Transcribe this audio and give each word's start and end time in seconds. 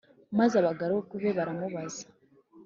Maze 0.37 0.53
abagaragu 0.57 1.13
be 1.21 1.29
baramubaza 1.37 2.03